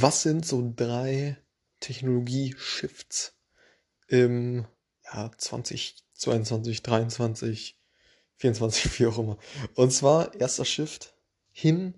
was 0.00 0.22
sind 0.22 0.46
so 0.46 0.72
drei 0.74 1.38
Technologie-Shifts 1.80 3.34
im 4.08 4.66
ja, 5.04 5.30
2022, 5.36 6.82
23, 6.82 7.78
24, 8.36 9.00
wie 9.00 9.06
auch 9.06 9.18
immer. 9.18 9.38
Und 9.74 9.92
zwar 9.92 10.34
erster 10.34 10.64
Shift 10.64 11.14
hin 11.52 11.94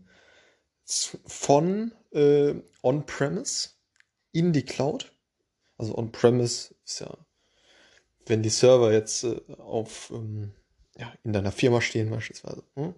von 0.85 1.93
äh, 2.13 2.55
On-Premise 2.83 3.71
in 4.33 4.53
die 4.53 4.65
Cloud. 4.65 5.13
Also 5.77 5.97
On-Premise 5.97 6.75
ist 6.85 7.01
ja, 7.01 7.17
wenn 8.27 8.43
die 8.43 8.49
Server 8.49 8.93
jetzt 8.93 9.25
äh, 9.25 9.41
auf 9.59 10.11
ähm, 10.11 10.53
ja, 10.97 11.13
in 11.25 11.33
deiner 11.33 11.53
Firma 11.53 11.81
stehen 11.81 12.11
beispielsweise. 12.11 12.65
Ne? 12.75 12.95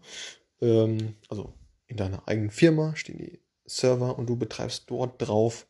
Ähm, 0.61 1.17
also 1.29 1.53
in 1.87 1.97
deiner 1.97 2.27
eigenen 2.29 2.51
Firma 2.51 2.95
stehen 2.97 3.19
die 3.19 3.41
Server 3.71 4.19
und 4.19 4.27
du 4.27 4.37
betreibst 4.37 4.85
dort 4.89 5.21
drauf 5.23 5.67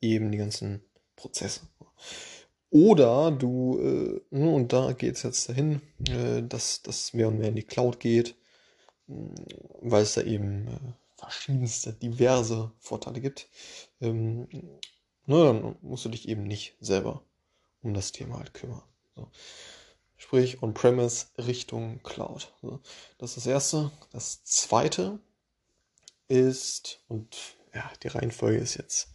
eben 0.00 0.32
die 0.32 0.38
ganzen 0.38 0.82
Prozesse. 1.16 1.60
Oder 2.70 3.30
du, 3.30 3.78
äh, 3.78 4.36
ne, 4.36 4.50
und 4.50 4.72
da 4.72 4.92
geht 4.92 5.14
es 5.14 5.22
jetzt 5.22 5.48
dahin, 5.48 5.80
äh, 6.08 6.42
dass 6.42 6.82
das 6.82 7.14
mehr 7.14 7.28
und 7.28 7.38
mehr 7.38 7.48
in 7.48 7.56
die 7.56 7.62
Cloud 7.62 8.00
geht, 8.00 8.34
weil 9.06 10.02
es 10.02 10.14
da 10.14 10.22
eben 10.22 10.66
äh, 10.66 10.80
verschiedenste, 11.16 11.92
diverse 11.92 12.72
Vorteile 12.80 13.20
gibt. 13.20 13.48
Ähm, 14.00 14.48
ne, 15.26 15.44
dann 15.44 15.76
musst 15.82 16.04
du 16.04 16.08
dich 16.08 16.28
eben 16.28 16.42
nicht 16.42 16.74
selber 16.80 17.22
um 17.82 17.94
das 17.94 18.10
Thema 18.10 18.38
halt 18.38 18.54
kümmern. 18.54 18.82
So. 19.14 19.28
Sprich, 20.16 20.62
On-Premise 20.62 21.26
Richtung 21.38 22.02
Cloud. 22.02 22.52
So. 22.60 22.80
Das 23.18 23.30
ist 23.30 23.36
das 23.36 23.46
Erste. 23.46 23.92
Das 24.10 24.42
Zweite 24.42 25.20
ist, 26.28 27.00
und 27.08 27.36
ja, 27.74 27.90
die 28.02 28.08
Reihenfolge 28.08 28.58
ist 28.58 28.76
jetzt 28.76 29.14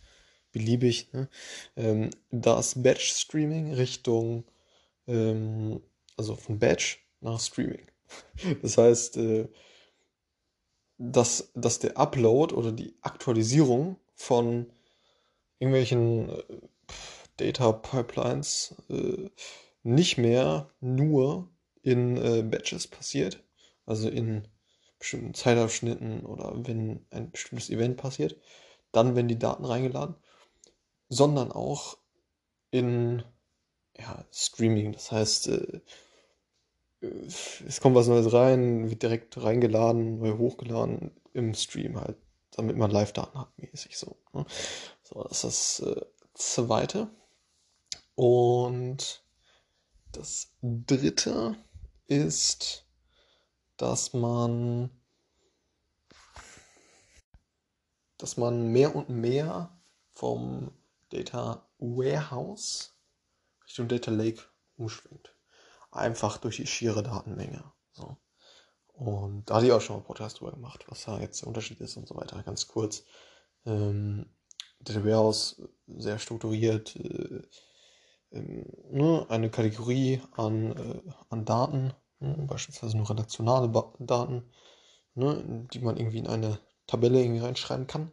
beliebig, 0.51 1.11
ne? 1.13 1.29
ähm, 1.75 2.09
das 2.31 2.81
Batch-Streaming 2.81 3.73
Richtung, 3.73 4.43
ähm, 5.07 5.81
also 6.17 6.35
von 6.35 6.59
Batch 6.59 7.05
nach 7.21 7.39
Streaming. 7.39 7.85
Das 8.61 8.77
heißt, 8.77 9.17
äh, 9.17 9.47
dass, 10.97 11.51
dass 11.55 11.79
der 11.79 11.97
Upload 11.97 12.53
oder 12.53 12.71
die 12.71 12.95
Aktualisierung 13.01 13.97
von 14.15 14.71
irgendwelchen 15.59 16.29
äh, 16.29 16.43
Data 17.37 17.71
Pipelines 17.71 18.75
äh, 18.89 19.29
nicht 19.83 20.17
mehr 20.17 20.69
nur 20.81 21.49
in 21.81 22.17
äh, 22.17 22.41
Batches 22.41 22.87
passiert, 22.87 23.41
also 23.85 24.09
in 24.09 24.47
bestimmten 24.99 25.33
Zeitabschnitten 25.33 26.25
oder 26.25 26.53
wenn 26.67 27.05
ein 27.09 27.31
bestimmtes 27.31 27.69
Event 27.69 27.97
passiert, 27.97 28.37
dann 28.91 29.15
werden 29.15 29.27
die 29.27 29.39
Daten 29.39 29.65
reingeladen, 29.65 30.15
sondern 31.07 31.51
auch 31.51 31.97
in 32.71 33.23
ja, 33.97 34.25
Streaming. 34.31 34.93
Das 34.93 35.11
heißt, 35.11 35.47
äh, 35.49 35.81
es 37.01 37.79
kommt 37.81 37.95
was 37.95 38.07
Neues 38.07 38.31
rein, 38.33 38.89
wird 38.89 39.03
direkt 39.03 39.41
reingeladen, 39.41 40.19
neu 40.19 40.37
hochgeladen 40.37 41.11
im 41.33 41.53
Stream 41.53 41.99
halt, 41.99 42.17
damit 42.51 42.77
man 42.77 42.91
Live-Daten 42.91 43.39
hat, 43.39 43.57
mäßig 43.57 43.97
so. 43.97 44.17
Ne? 44.33 44.45
So, 45.03 45.23
das 45.23 45.43
ist 45.43 45.79
das 45.79 45.87
äh, 45.87 46.05
zweite. 46.33 47.09
Und 48.15 49.23
das 50.11 50.51
dritte 50.61 51.55
ist, 52.07 52.85
dass 53.79 54.13
man, 54.13 54.89
dass 58.17 58.37
man 58.37 58.71
mehr 58.71 58.95
und 58.95 59.09
mehr 59.09 59.75
vom 60.11 60.71
Data 61.09 61.65
Warehouse 61.79 62.93
Richtung 63.65 63.87
Data 63.87 64.11
Lake 64.11 64.41
umschwingt. 64.77 65.33
Einfach 65.91 66.37
durch 66.37 66.57
die 66.57 66.67
schiere 66.67 67.03
Datenmenge. 67.03 67.63
So. 67.93 68.17
Und 68.87 69.49
da 69.49 69.55
hatte 69.55 69.67
ich 69.67 69.71
auch 69.71 69.81
schon 69.81 69.95
mal 69.95 70.03
Podcast 70.03 70.39
drüber 70.39 70.51
gemacht, 70.51 70.85
was 70.89 71.05
da 71.05 71.17
jetzt 71.19 71.41
der 71.41 71.47
Unterschied 71.47 71.79
ist 71.79 71.95
und 71.95 72.07
so 72.07 72.15
weiter. 72.15 72.43
Ganz 72.43 72.67
kurz. 72.67 73.05
Ähm, 73.65 74.25
Data 74.81 75.05
Warehouse 75.05 75.61
sehr 75.87 76.19
strukturiert, 76.19 76.95
äh, 76.97 77.41
ähm, 78.31 78.65
ne, 78.91 79.25
eine 79.29 79.49
Kategorie 79.49 80.21
an, 80.33 80.75
äh, 80.75 81.01
an 81.29 81.45
Daten, 81.45 81.93
beispielsweise 82.19 82.97
nur 82.97 83.09
relationale 83.09 83.69
Daten, 83.99 84.51
ne, 85.15 85.67
die 85.73 85.79
man 85.79 85.97
irgendwie 85.97 86.19
in 86.19 86.27
eine 86.27 86.59
Tabelle 86.87 87.21
irgendwie 87.21 87.41
reinschreiben 87.41 87.87
kann. 87.87 88.11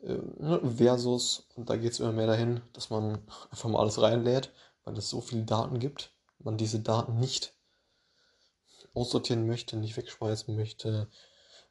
Äh, 0.00 0.18
ne, 0.38 0.60
versus, 0.76 1.48
und 1.56 1.68
da 1.68 1.76
geht 1.76 1.92
es 1.92 2.00
immer 2.00 2.12
mehr 2.12 2.26
dahin, 2.26 2.62
dass 2.72 2.90
man 2.90 3.18
einfach 3.50 3.68
mal 3.68 3.80
alles 3.80 4.00
reinlädt, 4.00 4.52
weil 4.84 4.96
es 4.96 5.10
so 5.10 5.20
viele 5.20 5.44
Daten 5.44 5.78
gibt, 5.78 6.12
man 6.38 6.56
diese 6.56 6.80
Daten 6.80 7.18
nicht 7.18 7.54
aussortieren 8.94 9.46
möchte, 9.46 9.76
nicht 9.76 9.96
wegschmeißen 9.96 10.54
möchte, 10.56 11.08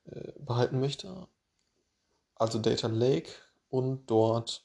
äh, 0.05 0.33
behalten 0.39 0.79
möchte. 0.79 1.27
Also 2.35 2.59
Data 2.59 2.87
Lake 2.87 3.31
und 3.69 4.05
dort 4.07 4.63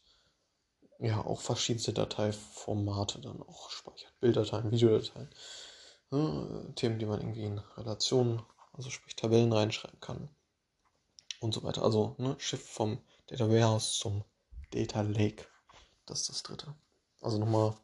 ja 0.98 1.24
auch 1.24 1.40
verschiedenste 1.40 1.92
Dateiformate 1.92 3.20
dann 3.20 3.42
auch 3.42 3.70
speichert. 3.70 4.12
Bilddateien, 4.20 4.70
Videodateien. 4.70 5.28
Ne, 6.12 6.70
Themen, 6.76 6.98
die 6.98 7.06
man 7.06 7.20
irgendwie 7.20 7.44
in 7.44 7.58
Relationen, 7.58 8.42
also 8.74 8.90
sprich 8.90 9.16
Tabellen 9.16 9.50
reinschreiben 9.50 9.98
kann 9.98 10.28
und 11.40 11.54
so 11.54 11.62
weiter. 11.62 11.82
Also 11.82 12.14
ne, 12.18 12.36
Shift 12.38 12.68
vom 12.68 12.98
Data 13.28 13.48
Warehouse 13.48 13.96
zum 13.98 14.22
Data 14.72 15.00
Lake. 15.00 15.46
Das 16.04 16.20
ist 16.20 16.28
das 16.28 16.42
dritte. 16.42 16.74
Also 17.22 17.38
nochmal 17.38 17.74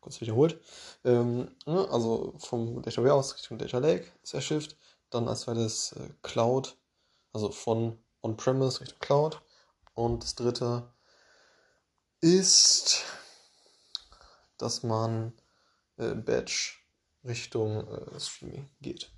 kurz 0.00 0.20
wiederholt. 0.20 0.60
Ähm, 1.04 1.54
ne, 1.64 1.88
also 1.92 2.34
vom 2.38 2.82
Data 2.82 3.00
Warehouse 3.04 3.36
Richtung 3.36 3.56
Data 3.58 3.78
Lake 3.78 4.10
ist 4.24 4.34
der 4.34 4.40
Shift. 4.40 4.76
Dann 5.10 5.28
als 5.28 5.42
zweites 5.42 5.92
äh, 5.92 6.08
Cloud, 6.22 6.76
also 7.32 7.52
von 7.52 8.02
On-Premise 8.22 8.80
Richtung 8.80 8.98
Cloud. 8.98 9.40
Und 9.94 10.24
das 10.24 10.34
dritte 10.34 10.92
ist, 12.20 13.04
dass 14.58 14.82
man 14.82 15.32
äh, 15.98 16.16
Batch 16.16 16.83
Richtung 17.24 17.86
äh, 17.86 18.20
Streaming 18.20 18.68
geht. 18.80 19.13